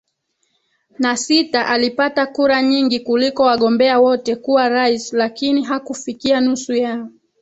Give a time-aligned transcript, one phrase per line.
[0.99, 7.07] na sita alipata kura nyingi kuliko wagombea wote kuwa rais lakini hakufikia nusu ya